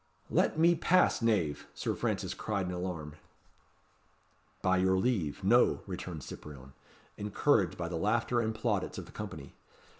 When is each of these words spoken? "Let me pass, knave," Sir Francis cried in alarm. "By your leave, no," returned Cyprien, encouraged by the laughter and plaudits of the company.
"Let 0.31 0.57
me 0.57 0.73
pass, 0.73 1.21
knave," 1.21 1.67
Sir 1.75 1.93
Francis 1.93 2.33
cried 2.33 2.65
in 2.65 2.71
alarm. 2.71 3.17
"By 4.63 4.77
your 4.77 4.97
leave, 4.97 5.43
no," 5.43 5.81
returned 5.85 6.23
Cyprien, 6.23 6.73
encouraged 7.17 7.77
by 7.77 7.87
the 7.87 7.97
laughter 7.97 8.41
and 8.41 8.55
plaudits 8.55 8.97
of 8.97 9.05
the 9.05 9.11
company. 9.11 9.53